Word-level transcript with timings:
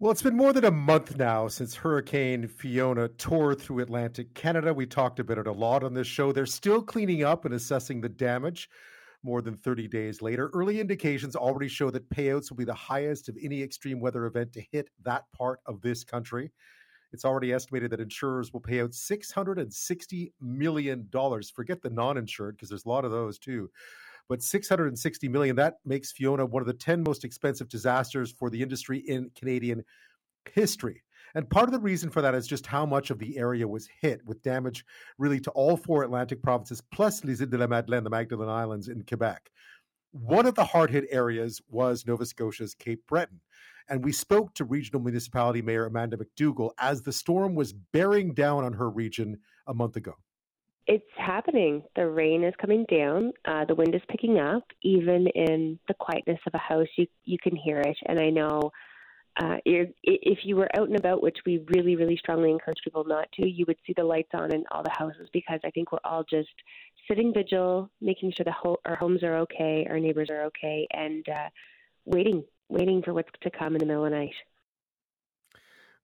Well, 0.00 0.12
it's 0.12 0.22
been 0.22 0.36
more 0.36 0.52
than 0.52 0.64
a 0.64 0.70
month 0.70 1.16
now 1.16 1.48
since 1.48 1.74
Hurricane 1.74 2.46
Fiona 2.46 3.08
tore 3.08 3.56
through 3.56 3.80
Atlantic 3.80 4.32
Canada. 4.32 4.72
We 4.72 4.86
talked 4.86 5.18
about 5.18 5.38
it 5.38 5.48
a 5.48 5.52
lot 5.52 5.82
on 5.82 5.92
this 5.92 6.06
show. 6.06 6.30
They're 6.30 6.46
still 6.46 6.80
cleaning 6.82 7.24
up 7.24 7.44
and 7.44 7.52
assessing 7.52 8.00
the 8.00 8.08
damage 8.08 8.70
more 9.24 9.42
than 9.42 9.56
30 9.56 9.88
days 9.88 10.22
later. 10.22 10.50
Early 10.54 10.78
indications 10.78 11.34
already 11.34 11.66
show 11.66 11.90
that 11.90 12.08
payouts 12.10 12.48
will 12.48 12.58
be 12.58 12.64
the 12.64 12.74
highest 12.74 13.28
of 13.28 13.36
any 13.42 13.60
extreme 13.60 13.98
weather 13.98 14.26
event 14.26 14.52
to 14.52 14.62
hit 14.70 14.88
that 15.02 15.24
part 15.32 15.58
of 15.66 15.80
this 15.80 16.04
country. 16.04 16.52
It's 17.12 17.24
already 17.24 17.52
estimated 17.52 17.90
that 17.90 17.98
insurers 17.98 18.52
will 18.52 18.60
pay 18.60 18.80
out 18.80 18.90
$660 18.90 20.32
million. 20.40 21.08
Forget 21.52 21.82
the 21.82 21.90
non 21.90 22.18
insured, 22.18 22.54
because 22.56 22.68
there's 22.68 22.84
a 22.84 22.88
lot 22.88 23.04
of 23.04 23.10
those 23.10 23.36
too 23.36 23.68
but 24.28 24.42
660 24.42 25.28
million 25.28 25.56
that 25.56 25.76
makes 25.84 26.12
Fiona 26.12 26.44
one 26.46 26.62
of 26.62 26.66
the 26.66 26.74
10 26.74 27.02
most 27.02 27.24
expensive 27.24 27.68
disasters 27.68 28.32
for 28.32 28.50
the 28.50 28.62
industry 28.62 28.98
in 28.98 29.30
Canadian 29.34 29.84
history. 30.54 31.02
And 31.34 31.48
part 31.48 31.68
of 31.68 31.72
the 31.72 31.80
reason 31.80 32.10
for 32.10 32.22
that 32.22 32.34
is 32.34 32.46
just 32.46 32.66
how 32.66 32.86
much 32.86 33.10
of 33.10 33.18
the 33.18 33.36
area 33.36 33.68
was 33.68 33.88
hit, 34.00 34.24
with 34.24 34.42
damage 34.42 34.84
really 35.18 35.40
to 35.40 35.50
all 35.50 35.76
four 35.76 36.02
Atlantic 36.02 36.42
provinces, 36.42 36.80
plus 36.92 37.24
les 37.24 37.34
Îles 37.34 37.50
de 37.50 37.58
la 37.58 37.66
Madeleine, 37.66 38.04
the 38.04 38.10
Magdalen 38.10 38.48
Islands 38.48 38.88
in 38.88 39.04
Quebec. 39.04 39.50
One 40.12 40.46
of 40.46 40.54
the 40.54 40.64
hard 40.64 40.90
hit 40.90 41.04
areas 41.10 41.60
was 41.68 42.06
Nova 42.06 42.24
Scotia's 42.24 42.74
Cape 42.74 43.02
Breton. 43.06 43.40
And 43.90 44.04
we 44.04 44.12
spoke 44.12 44.54
to 44.54 44.64
regional 44.64 45.00
municipality 45.00 45.62
mayor 45.62 45.86
Amanda 45.86 46.16
McDougall 46.16 46.72
as 46.78 47.02
the 47.02 47.12
storm 47.12 47.54
was 47.54 47.72
bearing 47.72 48.34
down 48.34 48.64
on 48.64 48.74
her 48.74 48.90
region 48.90 49.38
a 49.66 49.74
month 49.74 49.96
ago. 49.96 50.14
It's 50.90 51.04
happening. 51.18 51.82
The 51.96 52.08
rain 52.08 52.42
is 52.42 52.54
coming 52.58 52.86
down. 52.90 53.32
Uh, 53.44 53.66
the 53.66 53.74
wind 53.74 53.94
is 53.94 54.00
picking 54.08 54.38
up. 54.38 54.64
Even 54.82 55.26
in 55.34 55.78
the 55.86 55.92
quietness 55.92 56.40
of 56.46 56.54
a 56.54 56.58
house, 56.58 56.88
you 56.96 57.06
you 57.24 57.36
can 57.38 57.54
hear 57.54 57.80
it. 57.80 57.96
And 58.06 58.18
I 58.18 58.30
know 58.30 58.72
uh, 59.40 59.58
if 59.64 60.38
you 60.44 60.56
were 60.56 60.68
out 60.76 60.88
and 60.88 60.98
about, 60.98 61.22
which 61.22 61.36
we 61.46 61.64
really, 61.68 61.94
really 61.94 62.16
strongly 62.16 62.50
encourage 62.50 62.78
people 62.82 63.04
not 63.04 63.30
to, 63.32 63.46
you 63.46 63.64
would 63.68 63.76
see 63.86 63.92
the 63.96 64.02
lights 64.02 64.30
on 64.32 64.52
in 64.52 64.64
all 64.72 64.82
the 64.82 64.90
houses 64.90 65.28
because 65.32 65.60
I 65.62 65.70
think 65.70 65.92
we're 65.92 65.98
all 66.04 66.24
just 66.28 66.48
sitting 67.06 67.32
vigil, 67.32 67.88
making 68.00 68.32
sure 68.32 68.44
the 68.44 68.52
ho- 68.52 68.80
our 68.84 68.96
homes 68.96 69.22
are 69.22 69.36
okay, 69.40 69.86
our 69.88 70.00
neighbors 70.00 70.28
are 70.30 70.44
okay, 70.44 70.88
and 70.90 71.28
uh, 71.28 71.48
waiting, 72.06 72.42
waiting 72.68 73.02
for 73.02 73.14
what's 73.14 73.28
to 73.42 73.50
come 73.50 73.74
in 73.74 73.78
the 73.78 73.86
middle 73.86 74.06
of 74.06 74.10
the 74.10 74.16
night. 74.16 74.34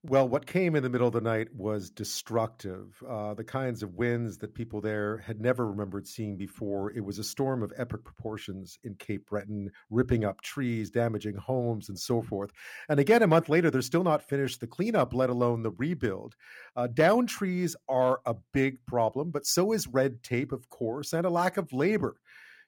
Well, 0.07 0.29
what 0.29 0.45
came 0.45 0.75
in 0.75 0.83
the 0.83 0.89
middle 0.89 1.07
of 1.07 1.13
the 1.13 1.21
night 1.21 1.47
was 1.55 1.89
destructive. 1.89 3.01
Uh, 3.09 3.33
the 3.33 3.43
kinds 3.43 3.81
of 3.81 3.95
winds 3.95 4.37
that 4.37 4.53
people 4.53 4.79
there 4.79 5.17
had 5.17 5.41
never 5.41 5.65
remembered 5.65 6.05
seeing 6.05 6.37
before. 6.37 6.91
It 6.91 7.03
was 7.03 7.17
a 7.17 7.23
storm 7.23 7.63
of 7.63 7.73
epic 7.75 8.03
proportions 8.03 8.77
in 8.83 8.93
Cape 8.95 9.25
Breton, 9.25 9.71
ripping 9.89 10.23
up 10.23 10.41
trees, 10.41 10.91
damaging 10.91 11.37
homes, 11.37 11.89
and 11.89 11.97
so 11.97 12.21
forth. 12.21 12.51
And 12.87 12.99
again, 12.99 13.23
a 13.23 13.27
month 13.27 13.49
later, 13.49 13.71
they're 13.71 13.81
still 13.81 14.03
not 14.03 14.29
finished 14.29 14.59
the 14.59 14.67
cleanup, 14.67 15.11
let 15.11 15.31
alone 15.31 15.63
the 15.63 15.71
rebuild. 15.71 16.35
Uh, 16.75 16.85
down 16.85 17.25
trees 17.25 17.75
are 17.89 18.19
a 18.27 18.35
big 18.53 18.85
problem, 18.85 19.31
but 19.31 19.47
so 19.47 19.71
is 19.71 19.87
red 19.87 20.21
tape, 20.21 20.51
of 20.51 20.69
course, 20.69 21.13
and 21.13 21.25
a 21.25 21.31
lack 21.31 21.57
of 21.57 21.73
labor 21.73 22.17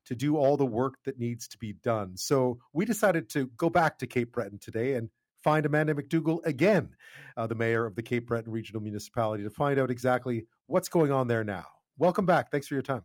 to 0.08 0.16
do 0.16 0.38
all 0.38 0.58
the 0.58 0.66
work 0.66 0.96
that 1.04 1.20
needs 1.20 1.48
to 1.50 1.58
be 1.60 1.74
done. 1.74 2.16
So 2.18 2.60
we 2.74 2.86
decided 2.86 3.30
to 3.32 3.48
go 3.58 3.70
back 3.70 4.00
to 4.00 4.08
Cape 4.08 4.32
Breton 4.32 4.58
today 4.58 4.96
and 4.96 5.10
find 5.48 5.66
Amanda 5.66 5.94
McDougall 5.94 6.46
again, 6.46 6.90
uh, 7.38 7.48
the 7.48 7.56
mayor 7.56 7.86
of 7.86 7.96
the 7.96 8.04
Cape 8.04 8.28
Breton 8.28 8.52
Regional 8.52 8.82
Municipality, 8.82 9.46
to 9.46 9.50
find 9.50 9.80
out 9.80 9.90
exactly 9.90 10.46
what's 10.66 10.90
going 10.90 11.10
on 11.10 11.30
there 11.30 11.46
now. 11.46 11.64
Welcome 11.98 12.26
back. 12.26 12.52
Thanks 12.52 12.68
for 12.68 12.74
your 12.74 12.84
time. 12.84 13.04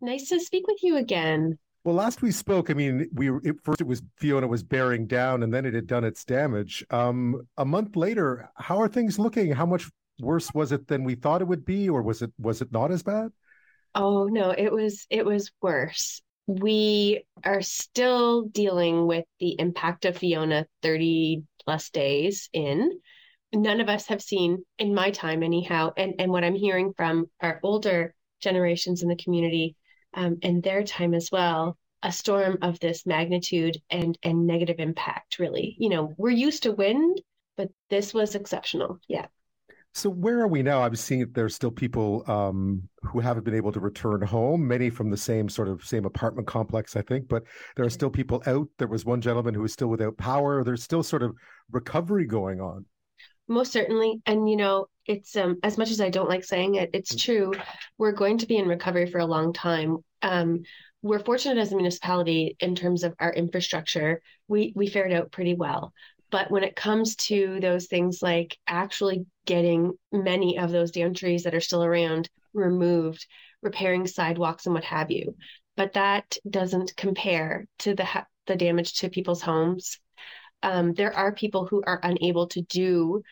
Nice 0.00 0.30
to 0.30 0.40
speak 0.40 0.66
with 0.66 0.82
you 0.82 0.96
again. 0.96 1.58
Well, 1.84 1.94
last 1.94 2.22
we 2.22 2.32
spoke, 2.32 2.70
I 2.70 2.72
mean, 2.72 3.06
we 3.12 3.30
it, 3.44 3.56
first 3.62 3.82
it 3.82 3.86
was 3.86 4.00
Fiona 4.16 4.48
was 4.48 4.62
bearing 4.62 5.06
down, 5.06 5.42
and 5.42 5.52
then 5.52 5.66
it 5.66 5.74
had 5.74 5.86
done 5.86 6.04
its 6.04 6.24
damage. 6.24 6.86
Um, 6.88 7.46
a 7.58 7.66
month 7.66 7.96
later, 7.96 8.48
how 8.56 8.80
are 8.80 8.88
things 8.88 9.18
looking? 9.18 9.52
How 9.52 9.66
much 9.66 9.90
worse 10.20 10.50
was 10.54 10.72
it 10.72 10.88
than 10.88 11.04
we 11.04 11.16
thought 11.16 11.42
it 11.42 11.48
would 11.48 11.66
be, 11.66 11.90
or 11.90 12.00
was 12.00 12.22
it 12.22 12.32
was 12.38 12.62
it 12.62 12.72
not 12.72 12.90
as 12.90 13.02
bad? 13.02 13.30
Oh 13.94 14.24
no, 14.24 14.52
it 14.52 14.72
was 14.72 15.06
it 15.10 15.26
was 15.26 15.52
worse 15.60 16.22
we 16.48 17.24
are 17.44 17.60
still 17.60 18.44
dealing 18.44 19.06
with 19.06 19.26
the 19.38 19.54
impact 19.60 20.06
of 20.06 20.16
Fiona 20.16 20.66
30 20.82 21.42
plus 21.68 21.90
days 21.90 22.48
in. 22.54 22.90
None 23.52 23.82
of 23.82 23.90
us 23.90 24.06
have 24.06 24.22
seen, 24.22 24.64
in 24.78 24.94
my 24.94 25.10
time 25.10 25.42
anyhow, 25.42 25.92
and, 25.98 26.14
and 26.18 26.32
what 26.32 26.42
I'm 26.42 26.54
hearing 26.54 26.94
from 26.96 27.26
our 27.42 27.60
older 27.62 28.14
generations 28.40 29.02
in 29.02 29.10
the 29.10 29.16
community 29.16 29.76
um, 30.14 30.38
and 30.42 30.62
their 30.62 30.82
time 30.82 31.12
as 31.12 31.28
well, 31.30 31.76
a 32.02 32.10
storm 32.10 32.56
of 32.62 32.80
this 32.80 33.04
magnitude 33.04 33.76
and, 33.90 34.18
and 34.22 34.46
negative 34.46 34.76
impact, 34.78 35.38
really. 35.38 35.76
You 35.78 35.90
know, 35.90 36.14
we're 36.16 36.30
used 36.30 36.62
to 36.62 36.72
wind, 36.72 37.20
but 37.58 37.68
this 37.90 38.14
was 38.14 38.34
exceptional. 38.34 38.98
Yeah. 39.06 39.26
So 39.94 40.10
where 40.10 40.40
are 40.40 40.48
we 40.48 40.62
now? 40.62 40.82
I'm 40.82 40.94
seeing 40.94 41.26
there's 41.32 41.54
still 41.54 41.70
people 41.70 42.22
um, 42.28 42.88
who 43.02 43.20
haven't 43.20 43.44
been 43.44 43.54
able 43.54 43.72
to 43.72 43.80
return 43.80 44.22
home. 44.22 44.66
Many 44.66 44.90
from 44.90 45.10
the 45.10 45.16
same 45.16 45.48
sort 45.48 45.68
of 45.68 45.84
same 45.84 46.04
apartment 46.04 46.46
complex, 46.46 46.94
I 46.94 47.02
think. 47.02 47.28
But 47.28 47.44
there 47.74 47.84
are 47.84 47.90
still 47.90 48.10
people 48.10 48.42
out. 48.46 48.68
There 48.78 48.88
was 48.88 49.04
one 49.04 49.20
gentleman 49.20 49.54
who 49.54 49.62
was 49.62 49.72
still 49.72 49.88
without 49.88 50.16
power. 50.16 50.62
There's 50.62 50.82
still 50.82 51.02
sort 51.02 51.22
of 51.22 51.34
recovery 51.70 52.26
going 52.26 52.60
on. 52.60 52.84
Most 53.48 53.72
certainly, 53.72 54.20
and 54.26 54.48
you 54.48 54.56
know, 54.56 54.86
it's 55.06 55.34
um, 55.36 55.58
as 55.62 55.78
much 55.78 55.90
as 55.90 56.00
I 56.00 56.10
don't 56.10 56.28
like 56.28 56.44
saying 56.44 56.74
it, 56.76 56.90
it's 56.92 57.14
mm. 57.14 57.20
true. 57.20 57.52
We're 57.96 58.12
going 58.12 58.38
to 58.38 58.46
be 58.46 58.58
in 58.58 58.68
recovery 58.68 59.10
for 59.10 59.18
a 59.18 59.26
long 59.26 59.52
time. 59.52 59.98
Um, 60.22 60.62
we're 61.00 61.18
fortunate 61.18 61.58
as 61.58 61.72
a 61.72 61.76
municipality 61.76 62.56
in 62.60 62.74
terms 62.74 63.04
of 63.04 63.14
our 63.18 63.32
infrastructure. 63.32 64.20
We 64.48 64.72
we 64.76 64.88
fared 64.88 65.12
out 65.12 65.32
pretty 65.32 65.54
well. 65.54 65.92
But 66.30 66.50
when 66.50 66.62
it 66.62 66.76
comes 66.76 67.16
to 67.16 67.58
those 67.60 67.86
things 67.86 68.20
like 68.20 68.58
actually 68.66 69.24
getting 69.48 69.92
many 70.12 70.58
of 70.58 70.70
those 70.70 70.90
down 70.90 71.14
trees 71.14 71.44
that 71.44 71.54
are 71.54 71.60
still 71.60 71.82
around 71.82 72.28
removed, 72.52 73.26
repairing 73.62 74.06
sidewalks 74.06 74.66
and 74.66 74.74
what 74.74 74.84
have 74.84 75.10
you, 75.10 75.34
but 75.74 75.94
that 75.94 76.36
doesn't 76.48 76.94
compare 76.96 77.66
to 77.78 77.94
the 77.94 78.04
ha- 78.04 78.26
the 78.46 78.56
damage 78.56 78.92
to 78.98 79.08
people's 79.08 79.40
homes. 79.40 79.98
Um, 80.62 80.92
there 80.92 81.14
are 81.14 81.32
people 81.32 81.66
who 81.66 81.82
are 81.86 81.98
unable 82.02 82.46
to 82.48 82.60
do 82.60 83.22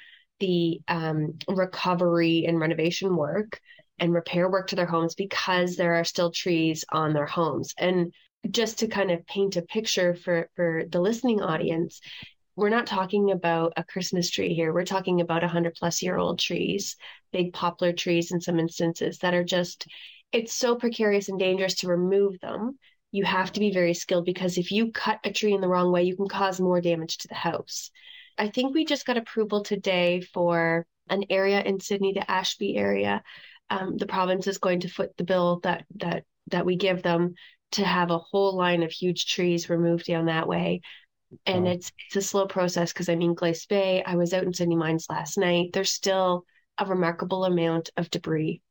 the 0.40 0.80
um, 0.88 1.38
recovery 1.48 2.46
and 2.46 2.58
renovation 2.58 3.14
work 3.14 3.60
and 3.98 4.14
repair 4.14 4.50
work 4.50 4.68
to 4.68 4.76
their 4.76 4.86
homes 4.86 5.14
because 5.14 5.76
there 5.76 5.96
are 5.96 6.04
still 6.04 6.30
trees 6.30 6.82
on 6.90 7.12
their 7.12 7.26
homes. 7.26 7.74
And 7.76 8.10
just 8.50 8.78
to 8.78 8.88
kind 8.88 9.10
of 9.10 9.26
paint 9.26 9.56
a 9.56 9.62
picture 9.62 10.14
for 10.14 10.48
for 10.56 10.84
the 10.90 11.00
listening 11.00 11.42
audience, 11.42 12.00
we're 12.56 12.70
not 12.70 12.86
talking 12.86 13.30
about 13.30 13.74
a 13.76 13.84
Christmas 13.84 14.30
tree 14.30 14.54
here. 14.54 14.72
We're 14.72 14.84
talking 14.84 15.20
about 15.20 15.44
a 15.44 15.48
hundred 15.48 15.74
plus 15.74 16.02
year 16.02 16.16
old 16.16 16.38
trees, 16.38 16.96
big 17.30 17.52
poplar 17.52 17.92
trees 17.92 18.32
in 18.32 18.40
some 18.40 18.58
instances 18.58 19.18
that 19.18 19.34
are 19.34 19.44
just, 19.44 19.86
it's 20.32 20.54
so 20.54 20.74
precarious 20.74 21.28
and 21.28 21.38
dangerous 21.38 21.74
to 21.76 21.88
remove 21.88 22.40
them. 22.40 22.78
You 23.12 23.24
have 23.24 23.52
to 23.52 23.60
be 23.60 23.72
very 23.72 23.92
skilled 23.92 24.24
because 24.24 24.56
if 24.56 24.72
you 24.72 24.90
cut 24.90 25.20
a 25.22 25.32
tree 25.32 25.52
in 25.52 25.60
the 25.60 25.68
wrong 25.68 25.92
way, 25.92 26.04
you 26.04 26.16
can 26.16 26.28
cause 26.28 26.58
more 26.58 26.80
damage 26.80 27.18
to 27.18 27.28
the 27.28 27.34
house. 27.34 27.90
I 28.38 28.48
think 28.48 28.74
we 28.74 28.86
just 28.86 29.06
got 29.06 29.18
approval 29.18 29.62
today 29.62 30.22
for 30.22 30.86
an 31.08 31.24
area 31.30 31.62
in 31.62 31.78
Sydney, 31.78 32.14
the 32.14 32.28
Ashby 32.30 32.76
area. 32.76 33.22
Um, 33.68 33.96
the 33.98 34.06
province 34.06 34.46
is 34.46 34.58
going 34.58 34.80
to 34.80 34.88
foot 34.88 35.16
the 35.16 35.24
bill 35.24 35.60
that 35.62 35.84
that 35.96 36.24
that 36.50 36.64
we 36.64 36.76
give 36.76 37.02
them 37.02 37.34
to 37.72 37.84
have 37.84 38.10
a 38.10 38.18
whole 38.18 38.56
line 38.56 38.82
of 38.82 38.92
huge 38.92 39.26
trees 39.26 39.68
removed 39.68 40.06
down 40.06 40.26
that 40.26 40.46
way 40.46 40.80
and 41.44 41.64
wow. 41.64 41.72
it's 41.72 41.92
it's 42.06 42.16
a 42.16 42.22
slow 42.22 42.46
process 42.46 42.92
because 42.92 43.08
I 43.08 43.16
mean 43.16 43.34
Glace 43.34 43.66
Bay. 43.66 44.02
I 44.04 44.16
was 44.16 44.32
out 44.32 44.44
in 44.44 44.54
Sydney 44.54 44.76
Mines 44.76 45.06
last 45.08 45.38
night. 45.38 45.70
There's 45.72 45.90
still 45.90 46.44
a 46.78 46.86
remarkable 46.86 47.44
amount 47.44 47.90
of 47.96 48.10
debris. 48.10 48.62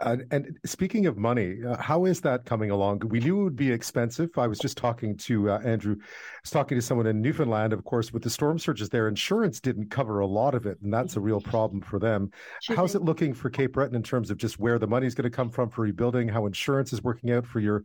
Uh, 0.00 0.16
and 0.30 0.58
speaking 0.64 1.06
of 1.06 1.18
money, 1.18 1.58
uh, 1.62 1.76
how 1.76 2.06
is 2.06 2.20
that 2.22 2.46
coming 2.46 2.70
along? 2.70 3.02
We 3.06 3.20
knew 3.20 3.40
it 3.40 3.44
would 3.44 3.56
be 3.56 3.70
expensive. 3.70 4.30
I 4.38 4.46
was 4.46 4.58
just 4.58 4.78
talking 4.78 5.14
to 5.18 5.50
uh, 5.50 5.60
Andrew. 5.62 5.96
I 6.00 6.04
was 6.42 6.50
talking 6.50 6.78
to 6.78 6.82
someone 6.82 7.06
in 7.06 7.20
Newfoundland. 7.20 7.74
Of 7.74 7.84
course, 7.84 8.10
with 8.10 8.22
the 8.22 8.30
storm 8.30 8.58
surges 8.58 8.88
there, 8.88 9.08
insurance 9.08 9.60
didn't 9.60 9.90
cover 9.90 10.20
a 10.20 10.26
lot 10.26 10.54
of 10.54 10.64
it, 10.64 10.78
and 10.82 10.92
that's 10.92 11.16
a 11.16 11.20
real 11.20 11.40
problem 11.42 11.82
for 11.82 11.98
them. 11.98 12.30
Sure 12.62 12.76
How's 12.76 12.94
it 12.94 13.02
looking 13.02 13.34
for 13.34 13.50
Cape 13.50 13.74
Breton 13.74 13.94
in 13.94 14.02
terms 14.02 14.30
of 14.30 14.38
just 14.38 14.58
where 14.58 14.78
the 14.78 14.86
money 14.86 15.06
is 15.06 15.14
going 15.14 15.30
to 15.30 15.36
come 15.36 15.50
from 15.50 15.68
for 15.68 15.82
rebuilding? 15.82 16.28
How 16.28 16.46
insurance 16.46 16.94
is 16.94 17.02
working 17.02 17.30
out 17.30 17.46
for 17.46 17.60
your 17.60 17.82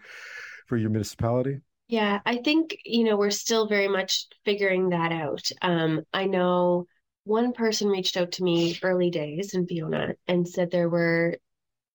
for 0.67 0.77
your 0.77 0.89
municipality? 0.89 1.59
Yeah, 1.89 2.19
I 2.23 2.37
think, 2.37 2.77
you 2.85 3.03
know, 3.03 3.17
we're 3.17 3.31
still 3.31 3.67
very 3.67 3.87
much 3.87 4.27
figuring 4.45 4.89
that 4.89 5.11
out. 5.11 5.49
Um, 5.63 6.03
I 6.13 6.25
know 6.25 6.85
one 7.23 7.51
person 7.51 7.87
reached 7.87 8.15
out 8.15 8.33
to 8.33 8.43
me 8.43 8.77
early 8.83 9.09
days 9.09 9.55
in 9.55 9.65
Fiona 9.65 10.13
and 10.27 10.47
said 10.47 10.69
there 10.69 10.87
were 10.87 11.37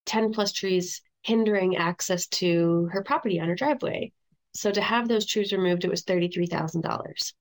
10 0.07 0.33
plus 0.33 0.53
trees 0.53 1.01
hindering 1.23 1.77
access 1.77 2.27
to 2.27 2.89
her 2.93 3.05
property 3.05 3.39
on 3.39 3.49
her 3.49 3.55
driveway. 3.55 4.11
So 4.53 4.73
to 4.73 4.81
have 4.81 5.07
those 5.07 5.27
trees 5.27 5.53
removed, 5.53 5.85
it 5.85 5.91
was 5.91 6.03
$33,000. 6.03 7.33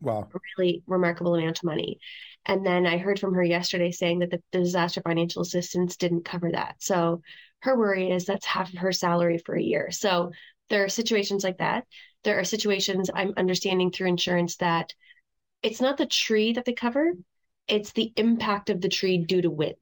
Wow. 0.00 0.28
A 0.32 0.38
really 0.56 0.84
remarkable 0.86 1.34
amount 1.34 1.58
of 1.58 1.64
money. 1.64 1.98
And 2.46 2.64
then 2.64 2.86
I 2.86 2.98
heard 2.98 3.18
from 3.18 3.34
her 3.34 3.42
yesterday 3.42 3.90
saying 3.90 4.20
that 4.20 4.30
the, 4.30 4.40
the 4.52 4.60
disaster 4.60 5.02
financial 5.02 5.42
assistance 5.42 5.96
didn't 5.96 6.24
cover 6.24 6.52
that. 6.52 6.76
So 6.78 7.22
her 7.60 7.76
worry 7.76 8.10
is 8.10 8.26
that's 8.26 8.46
half 8.46 8.72
of 8.72 8.78
her 8.78 8.92
salary 8.92 9.38
for 9.38 9.56
a 9.56 9.62
year. 9.62 9.90
So 9.90 10.30
there 10.70 10.84
are 10.84 10.88
situations 10.88 11.44
like 11.44 11.58
that. 11.58 11.84
There 12.22 12.38
are 12.38 12.44
situations 12.44 13.10
I'm 13.14 13.34
understanding 13.36 13.90
through 13.90 14.08
insurance 14.08 14.56
that 14.56 14.94
it's 15.62 15.80
not 15.80 15.96
the 15.96 16.06
tree 16.06 16.52
that 16.54 16.64
they 16.64 16.72
cover, 16.72 17.12
it's 17.68 17.92
the 17.92 18.12
impact 18.16 18.70
of 18.70 18.80
the 18.80 18.88
tree 18.88 19.18
due 19.18 19.42
to 19.42 19.50
wind. 19.50 19.76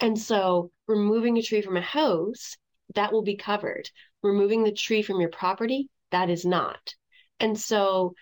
And 0.00 0.18
so 0.18 0.70
removing 0.86 1.38
a 1.38 1.42
tree 1.42 1.62
from 1.62 1.76
a 1.76 1.82
house, 1.82 2.56
that 2.94 3.12
will 3.12 3.22
be 3.22 3.36
covered. 3.36 3.90
Removing 4.22 4.64
the 4.64 4.72
tree 4.72 5.02
from 5.02 5.20
your 5.20 5.30
property, 5.30 5.88
that 6.10 6.30
is 6.30 6.44
not. 6.44 6.94
And 7.40 7.58
so 7.58 8.14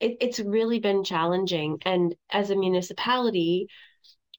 it, 0.00 0.18
it's 0.20 0.40
really 0.40 0.78
been 0.78 1.04
challenging. 1.04 1.78
And 1.82 2.14
as 2.30 2.50
a 2.50 2.56
municipality, 2.56 3.68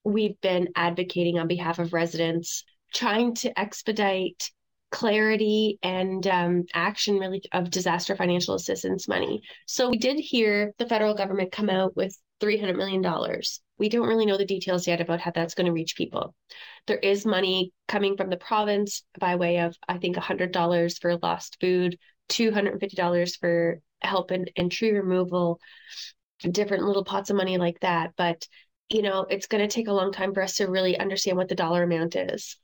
we've 0.04 0.40
been 0.40 0.68
advocating 0.74 1.38
on 1.38 1.48
behalf 1.48 1.78
of 1.78 1.92
residents, 1.92 2.64
trying 2.94 3.34
to 3.36 3.58
expedite 3.58 4.50
clarity 4.90 5.78
and 5.82 6.26
um, 6.26 6.64
action 6.74 7.18
really 7.18 7.42
of 7.52 7.70
disaster 7.70 8.16
financial 8.16 8.54
assistance 8.54 9.08
money. 9.08 9.42
So 9.66 9.90
we 9.90 9.98
did 9.98 10.18
hear 10.18 10.72
the 10.78 10.86
federal 10.86 11.14
government 11.14 11.52
come 11.52 11.68
out 11.68 11.96
with 11.96 12.16
$300 12.40 12.76
million. 12.76 13.02
We 13.78 13.88
don't 13.88 14.08
really 14.08 14.26
know 14.26 14.38
the 14.38 14.44
details 14.44 14.86
yet 14.86 15.00
about 15.00 15.20
how 15.20 15.30
that's 15.32 15.54
going 15.54 15.66
to 15.66 15.72
reach 15.72 15.96
people. 15.96 16.34
There 16.86 16.98
is 16.98 17.26
money 17.26 17.72
coming 17.86 18.16
from 18.16 18.30
the 18.30 18.36
province 18.36 19.04
by 19.18 19.36
way 19.36 19.58
of, 19.58 19.76
I 19.88 19.98
think, 19.98 20.16
$100 20.16 20.98
for 21.00 21.16
lost 21.16 21.58
food, 21.60 21.98
$250 22.28 23.36
for 23.38 23.80
help 24.00 24.32
in 24.32 24.70
tree 24.70 24.92
removal, 24.92 25.60
different 26.40 26.84
little 26.84 27.04
pots 27.04 27.30
of 27.30 27.36
money 27.36 27.58
like 27.58 27.80
that. 27.80 28.12
But, 28.16 28.46
you 28.88 29.02
know, 29.02 29.26
it's 29.28 29.48
going 29.48 29.66
to 29.66 29.72
take 29.72 29.88
a 29.88 29.92
long 29.92 30.12
time 30.12 30.32
for 30.32 30.42
us 30.42 30.56
to 30.56 30.66
really 30.66 30.98
understand 30.98 31.36
what 31.36 31.48
the 31.48 31.54
dollar 31.54 31.82
amount 31.82 32.16
is. 32.16 32.56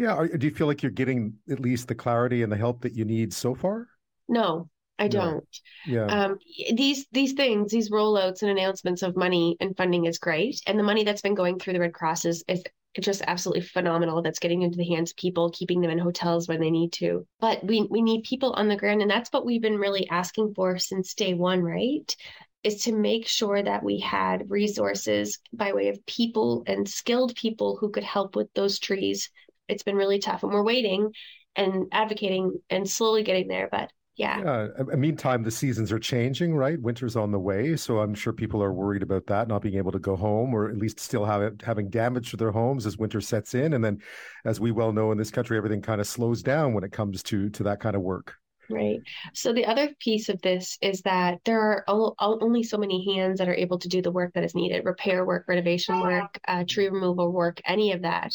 Yeah. 0.00 0.14
Are, 0.14 0.26
do 0.26 0.46
you 0.46 0.54
feel 0.54 0.66
like 0.66 0.82
you're 0.82 0.90
getting 0.90 1.34
at 1.50 1.60
least 1.60 1.86
the 1.86 1.94
clarity 1.94 2.42
and 2.42 2.50
the 2.50 2.56
help 2.56 2.80
that 2.80 2.94
you 2.94 3.04
need 3.04 3.34
so 3.34 3.54
far? 3.54 3.86
No, 4.28 4.70
I 4.98 5.08
don't. 5.08 5.44
Yeah. 5.86 6.06
Um, 6.06 6.38
these 6.74 7.06
these 7.12 7.34
things, 7.34 7.70
these 7.70 7.90
rollouts 7.90 8.40
and 8.40 8.50
announcements 8.50 9.02
of 9.02 9.14
money 9.14 9.58
and 9.60 9.76
funding 9.76 10.06
is 10.06 10.18
great, 10.18 10.62
and 10.66 10.78
the 10.78 10.82
money 10.82 11.04
that's 11.04 11.20
been 11.20 11.34
going 11.34 11.58
through 11.58 11.74
the 11.74 11.80
Red 11.80 11.92
Cross 11.92 12.24
is, 12.24 12.42
is 12.48 12.64
just 12.98 13.20
absolutely 13.26 13.60
phenomenal. 13.60 14.22
That's 14.22 14.38
getting 14.38 14.62
into 14.62 14.78
the 14.78 14.88
hands 14.88 15.10
of 15.10 15.18
people, 15.18 15.50
keeping 15.50 15.82
them 15.82 15.90
in 15.90 15.98
hotels 15.98 16.48
when 16.48 16.60
they 16.60 16.70
need 16.70 16.94
to. 16.94 17.26
But 17.38 17.62
we 17.62 17.86
we 17.90 18.00
need 18.00 18.24
people 18.24 18.54
on 18.54 18.68
the 18.68 18.76
ground, 18.76 19.02
and 19.02 19.10
that's 19.10 19.30
what 19.30 19.44
we've 19.44 19.60
been 19.60 19.78
really 19.78 20.08
asking 20.08 20.54
for 20.54 20.78
since 20.78 21.12
day 21.12 21.34
one, 21.34 21.62
right? 21.62 22.16
Is 22.62 22.84
to 22.84 22.92
make 22.92 23.26
sure 23.26 23.62
that 23.62 23.82
we 23.82 24.00
had 24.00 24.50
resources 24.50 25.38
by 25.52 25.74
way 25.74 25.88
of 25.88 26.06
people 26.06 26.62
and 26.66 26.88
skilled 26.88 27.34
people 27.34 27.76
who 27.78 27.90
could 27.90 28.04
help 28.04 28.34
with 28.34 28.48
those 28.54 28.78
trees. 28.78 29.28
It's 29.70 29.82
been 29.82 29.96
really 29.96 30.18
tough, 30.18 30.42
and 30.42 30.52
we're 30.52 30.62
waiting 30.62 31.12
and 31.56 31.86
advocating 31.92 32.60
and 32.68 32.88
slowly 32.88 33.22
getting 33.22 33.48
there, 33.48 33.68
but 33.70 33.90
yeah. 34.16 34.68
Yeah. 34.76 34.96
Meantime, 34.96 35.42
the 35.42 35.50
seasons 35.50 35.90
are 35.90 35.98
changing, 35.98 36.54
right? 36.54 36.78
Winter's 36.78 37.16
on 37.16 37.30
the 37.30 37.38
way, 37.38 37.74
so 37.76 38.00
I'm 38.00 38.14
sure 38.14 38.34
people 38.34 38.62
are 38.62 38.72
worried 38.72 39.02
about 39.02 39.26
that, 39.28 39.48
not 39.48 39.62
being 39.62 39.76
able 39.76 39.92
to 39.92 39.98
go 39.98 40.14
home, 40.14 40.52
or 40.52 40.68
at 40.68 40.76
least 40.76 41.00
still 41.00 41.24
have 41.24 41.40
it, 41.40 41.62
having 41.64 41.88
damage 41.88 42.30
to 42.30 42.36
their 42.36 42.50
homes 42.50 42.84
as 42.84 42.98
winter 42.98 43.22
sets 43.22 43.54
in. 43.54 43.72
And 43.72 43.82
then, 43.82 44.02
as 44.44 44.60
we 44.60 44.72
well 44.72 44.92
know 44.92 45.10
in 45.10 45.16
this 45.16 45.30
country, 45.30 45.56
everything 45.56 45.80
kind 45.80 46.02
of 46.02 46.06
slows 46.06 46.42
down 46.42 46.74
when 46.74 46.84
it 46.84 46.92
comes 46.92 47.22
to 47.24 47.48
to 47.50 47.62
that 47.62 47.80
kind 47.80 47.96
of 47.96 48.02
work. 48.02 48.34
Right. 48.68 49.00
So 49.32 49.52
the 49.52 49.64
other 49.64 49.88
piece 49.98 50.28
of 50.28 50.40
this 50.42 50.76
is 50.82 51.00
that 51.02 51.38
there 51.44 51.60
are 51.60 51.84
only 51.88 52.62
so 52.62 52.76
many 52.76 53.16
hands 53.16 53.38
that 53.38 53.48
are 53.48 53.54
able 53.54 53.78
to 53.78 53.88
do 53.88 54.02
the 54.02 54.12
work 54.12 54.34
that 54.34 54.44
is 54.44 54.54
needed: 54.54 54.84
repair 54.84 55.24
work, 55.24 55.46
renovation 55.48 55.98
work, 55.98 56.38
uh, 56.46 56.64
tree 56.68 56.88
removal 56.88 57.32
work, 57.32 57.60
any 57.64 57.92
of 57.92 58.02
that. 58.02 58.32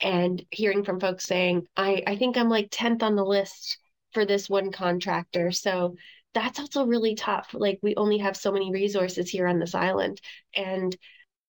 And 0.00 0.44
hearing 0.50 0.84
from 0.84 1.00
folks 1.00 1.24
saying, 1.24 1.66
"I 1.76 2.02
I 2.06 2.16
think 2.16 2.36
I'm 2.36 2.48
like 2.48 2.68
tenth 2.70 3.02
on 3.02 3.16
the 3.16 3.24
list." 3.24 3.78
for 4.14 4.24
this 4.24 4.48
one 4.48 4.72
contractor. 4.72 5.50
So 5.50 5.96
that's 6.32 6.58
also 6.58 6.86
really 6.86 7.14
tough. 7.14 7.50
Like 7.52 7.78
we 7.82 7.94
only 7.96 8.18
have 8.18 8.36
so 8.36 8.50
many 8.50 8.72
resources 8.72 9.28
here 9.28 9.46
on 9.46 9.58
this 9.58 9.74
island. 9.74 10.20
And 10.56 10.96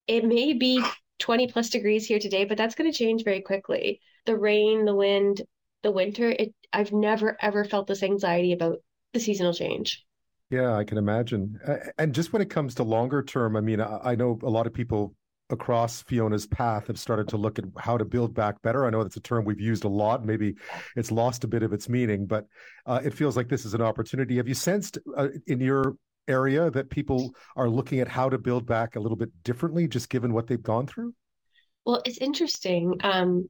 it 0.07 0.25
may 0.25 0.53
be 0.53 0.83
20 1.19 1.47
plus 1.47 1.69
degrees 1.69 2.05
here 2.05 2.19
today, 2.19 2.43
but 2.43 2.57
that's 2.57 2.75
going 2.75 2.91
to 2.91 2.97
change 2.97 3.23
very 3.23 3.41
quickly. 3.41 4.01
The 4.25 4.35
rain, 4.35 4.85
the 4.85 4.95
wind, 4.95 5.41
the 5.83 5.91
winter, 5.91 6.29
it 6.29 6.53
I've 6.73 6.91
never 6.91 7.37
ever 7.39 7.63
felt 7.63 7.87
this 7.87 8.03
anxiety 8.03 8.51
about 8.51 8.79
the 9.13 9.19
seasonal 9.19 9.53
change. 9.53 10.03
Yeah, 10.49 10.75
I 10.75 10.83
can 10.83 10.97
imagine. 10.97 11.59
And 11.97 12.13
just 12.13 12.33
when 12.33 12.41
it 12.41 12.49
comes 12.49 12.75
to 12.75 12.83
longer 12.83 13.23
term, 13.23 13.55
I 13.55 13.61
mean, 13.61 13.81
I 13.81 14.15
know 14.15 14.37
a 14.43 14.49
lot 14.49 14.67
of 14.67 14.73
people 14.73 15.15
across 15.49 16.01
Fiona's 16.03 16.47
path 16.47 16.87
have 16.87 16.99
started 16.99 17.27
to 17.29 17.37
look 17.37 17.59
at 17.59 17.65
how 17.77 17.97
to 17.97 18.05
build 18.05 18.33
back 18.33 18.61
better. 18.61 18.85
I 18.85 18.89
know 18.89 19.03
that's 19.03 19.17
a 19.17 19.21
term 19.21 19.45
we've 19.45 19.59
used 19.59 19.83
a 19.83 19.89
lot. 19.89 20.25
Maybe 20.25 20.55
it's 20.95 21.11
lost 21.11 21.43
a 21.43 21.47
bit 21.47 21.63
of 21.63 21.73
its 21.73 21.87
meaning, 21.87 22.25
but 22.25 22.47
uh, 22.85 23.01
it 23.03 23.13
feels 23.13 23.37
like 23.37 23.47
this 23.47 23.65
is 23.65 23.73
an 23.73 23.81
opportunity. 23.81 24.37
Have 24.37 24.47
you 24.47 24.55
sensed 24.55 24.97
uh, 25.15 25.27
in 25.47 25.59
your 25.59 25.95
area 26.27 26.71
that 26.71 26.89
people 26.89 27.35
are 27.55 27.69
looking 27.69 27.99
at 27.99 28.07
how 28.07 28.29
to 28.29 28.37
build 28.37 28.65
back 28.65 28.95
a 28.95 28.99
little 28.99 29.17
bit 29.17 29.29
differently, 29.43 29.87
just 29.87 30.09
given 30.09 30.33
what 30.33 30.47
they've 30.47 30.63
gone 30.63 30.87
through? 30.87 31.13
Well, 31.85 32.01
it's 32.05 32.17
interesting. 32.17 32.95
Um, 33.03 33.47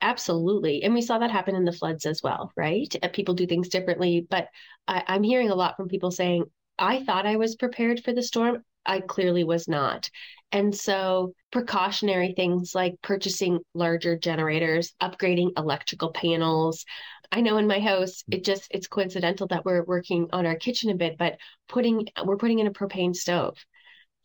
absolutely. 0.00 0.82
And 0.82 0.94
we 0.94 1.02
saw 1.02 1.18
that 1.18 1.30
happen 1.30 1.54
in 1.54 1.66
the 1.66 1.72
floods 1.72 2.06
as 2.06 2.22
well, 2.22 2.52
right? 2.56 2.94
Uh, 3.02 3.08
people 3.08 3.34
do 3.34 3.46
things 3.46 3.68
differently. 3.68 4.26
But 4.28 4.48
I, 4.88 5.02
I'm 5.06 5.22
hearing 5.22 5.50
a 5.50 5.54
lot 5.54 5.76
from 5.76 5.88
people 5.88 6.10
saying, 6.10 6.44
I 6.78 7.04
thought 7.04 7.26
I 7.26 7.36
was 7.36 7.56
prepared 7.56 8.02
for 8.02 8.12
the 8.12 8.22
storm. 8.22 8.64
I 8.86 9.00
clearly 9.00 9.44
was 9.44 9.68
not. 9.68 10.10
And 10.54 10.72
so, 10.72 11.34
precautionary 11.50 12.32
things 12.32 12.76
like 12.76 13.02
purchasing 13.02 13.58
larger 13.74 14.16
generators, 14.16 14.92
upgrading 15.02 15.58
electrical 15.58 16.12
panels. 16.12 16.84
I 17.32 17.40
know 17.40 17.56
in 17.56 17.66
my 17.66 17.80
house, 17.80 18.22
hmm. 18.22 18.34
it 18.34 18.44
just 18.44 18.68
it's 18.70 18.86
coincidental 18.86 19.48
that 19.48 19.64
we're 19.64 19.82
working 19.82 20.28
on 20.32 20.46
our 20.46 20.54
kitchen 20.54 20.90
a 20.90 20.94
bit, 20.94 21.18
but 21.18 21.38
putting 21.68 22.06
we're 22.24 22.36
putting 22.36 22.60
in 22.60 22.68
a 22.68 22.72
propane 22.72 23.16
stove. 23.16 23.58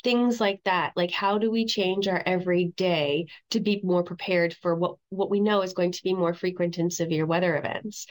Things 0.04 0.40
like 0.40 0.62
that. 0.66 0.94
Like 0.96 1.10
how 1.10 1.40
do 1.40 1.50
we 1.50 1.66
change 1.66 2.08
our 2.08 2.22
everyday 2.24 3.26
to 3.50 3.60
be 3.60 3.82
more 3.84 4.04
prepared 4.04 4.54
for 4.62 4.76
what 4.76 4.98
what 5.10 5.32
we 5.32 5.40
know 5.40 5.64
is 5.64 5.74
going 5.74 5.94
to 5.94 6.04
be 6.04 6.14
more 6.14 6.36
frequent 6.36 6.78
and 6.78 6.94
severe 6.94 7.26
weather 7.26 7.58
events? 7.58 8.06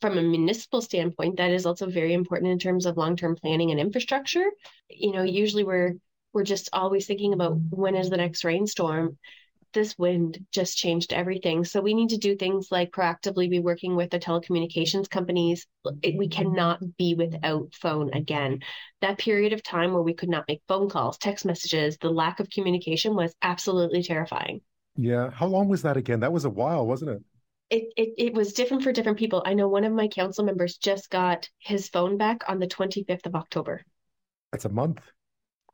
from 0.00 0.18
a 0.18 0.22
municipal 0.22 0.82
standpoint, 0.82 1.36
that 1.36 1.52
is 1.52 1.66
also 1.66 1.88
very 1.88 2.14
important 2.14 2.50
in 2.50 2.58
terms 2.58 2.84
of 2.84 2.96
long-term 2.96 3.36
planning 3.36 3.70
and 3.70 3.78
infrastructure. 3.78 4.44
You 4.88 5.12
know, 5.12 5.22
usually 5.22 5.62
we're 5.62 5.94
we're 6.34 6.44
just 6.44 6.68
always 6.72 7.06
thinking 7.06 7.32
about 7.32 7.56
when 7.70 7.94
is 7.94 8.10
the 8.10 8.16
next 8.16 8.44
rainstorm. 8.44 9.16
This 9.72 9.96
wind 9.98 10.44
just 10.52 10.76
changed 10.76 11.12
everything. 11.12 11.64
So 11.64 11.80
we 11.80 11.94
need 11.94 12.10
to 12.10 12.18
do 12.18 12.36
things 12.36 12.68
like 12.70 12.92
proactively 12.92 13.50
be 13.50 13.58
working 13.58 13.96
with 13.96 14.10
the 14.10 14.20
telecommunications 14.20 15.08
companies. 15.08 15.66
It, 16.02 16.16
we 16.16 16.28
cannot 16.28 16.80
be 16.96 17.14
without 17.14 17.74
phone 17.74 18.12
again. 18.12 18.60
That 19.00 19.18
period 19.18 19.52
of 19.52 19.62
time 19.62 19.92
where 19.92 20.02
we 20.02 20.14
could 20.14 20.28
not 20.28 20.44
make 20.46 20.62
phone 20.68 20.90
calls, 20.90 21.18
text 21.18 21.44
messages, 21.44 21.96
the 22.00 22.10
lack 22.10 22.38
of 22.38 22.50
communication 22.50 23.16
was 23.16 23.34
absolutely 23.42 24.02
terrifying. 24.02 24.60
Yeah. 24.96 25.30
How 25.30 25.46
long 25.46 25.68
was 25.68 25.82
that 25.82 25.96
again? 25.96 26.20
That 26.20 26.32
was 26.32 26.44
a 26.44 26.50
while, 26.50 26.86
wasn't 26.86 27.10
it? 27.10 27.22
it, 27.70 27.92
it, 27.96 28.14
it 28.18 28.34
was 28.34 28.52
different 28.52 28.82
for 28.82 28.92
different 28.92 29.18
people. 29.18 29.42
I 29.44 29.54
know 29.54 29.68
one 29.68 29.84
of 29.84 29.92
my 29.92 30.08
council 30.08 30.44
members 30.44 30.76
just 30.76 31.10
got 31.10 31.48
his 31.58 31.88
phone 31.88 32.16
back 32.16 32.42
on 32.46 32.58
the 32.58 32.66
25th 32.66 33.26
of 33.26 33.34
October. 33.34 33.82
That's 34.52 34.64
a 34.64 34.68
month. 34.68 35.00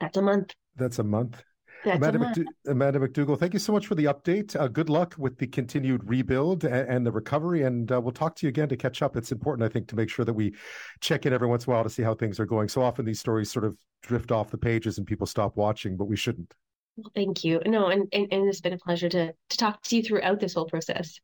That's 0.01 0.17
a 0.17 0.23
month. 0.23 0.55
That's 0.77 0.99
a 0.99 1.05
month. 1.05 1.43
That's 1.85 1.97
Amanda, 1.97 2.19
a 2.19 2.21
month. 2.21 2.37
McDou- 2.37 2.71
Amanda 2.71 3.01
McDougall, 3.01 3.39
thank 3.39 3.55
you 3.55 3.59
so 3.59 3.73
much 3.73 3.87
for 3.87 3.95
the 3.95 4.05
update. 4.05 4.55
Uh, 4.55 4.69
good 4.69 4.91
luck 4.91 5.15
with 5.17 5.39
the 5.39 5.47
continued 5.47 6.03
rebuild 6.09 6.65
and, 6.65 6.89
and 6.89 7.07
the 7.07 7.13
recovery. 7.13 7.63
And 7.63 7.91
uh, 7.91 8.01
we'll 8.01 8.13
talk 8.13 8.37
to 8.37 8.47
you 8.47 8.49
again 8.49 8.69
to 8.69 8.77
catch 8.77 9.01
up. 9.01 9.17
It's 9.17 9.33
important, 9.33 9.65
I 9.65 9.73
think, 9.73 9.89
to 9.89 9.97
make 9.97 10.11
sure 10.11 10.25
that 10.25 10.35
we 10.35 10.55
check 11.01 11.25
in 11.25 11.33
every 11.33 11.49
once 11.49 11.67
in 11.67 11.73
a 11.73 11.75
while 11.75 11.85
to 11.85 11.91
see 11.91 12.03
how 12.03 12.15
things 12.15 12.39
are 12.39 12.47
going. 12.47 12.69
So 12.69 12.83
often 12.83 13.07
these 13.07 13.21
stories 13.21 13.51
sort 13.51 13.65
of 13.65 13.79
drift 14.03 14.31
off 14.31 14.51
the 14.51 14.59
pages 14.59 14.99
and 14.99 15.07
people 15.07 15.27
stop 15.27 15.57
watching, 15.57 15.97
but 15.97 16.05
we 16.05 16.17
shouldn't. 16.17 16.53
Well, 16.97 17.13
thank 17.15 17.45
you. 17.45 17.63
No, 17.65 17.87
and, 17.87 18.09
and, 18.13 18.29
and 18.31 18.49
it's 18.49 18.61
been 18.61 18.75
a 18.75 18.79
pleasure 18.79 19.09
to, 19.09 19.33
to 19.49 19.57
talk 19.57 19.83
to 19.85 19.97
you 19.97 20.03
throughout 20.03 20.39
this 20.39 20.53
whole 20.53 20.67
process. 20.67 21.19